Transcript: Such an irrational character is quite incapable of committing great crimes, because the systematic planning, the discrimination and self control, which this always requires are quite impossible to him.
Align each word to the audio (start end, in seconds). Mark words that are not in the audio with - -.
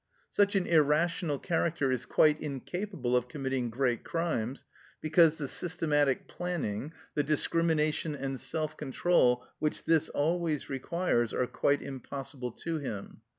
Such 0.31 0.55
an 0.55 0.65
irrational 0.65 1.37
character 1.37 1.91
is 1.91 2.07
quite 2.07 2.41
incapable 2.41 3.15
of 3.15 3.27
committing 3.27 3.69
great 3.69 4.03
crimes, 4.03 4.63
because 4.99 5.37
the 5.37 5.47
systematic 5.47 6.27
planning, 6.27 6.91
the 7.13 7.21
discrimination 7.21 8.15
and 8.15 8.39
self 8.39 8.75
control, 8.75 9.45
which 9.59 9.83
this 9.83 10.09
always 10.09 10.71
requires 10.71 11.33
are 11.33 11.45
quite 11.45 11.83
impossible 11.83 12.51
to 12.53 12.79
him. 12.79 13.21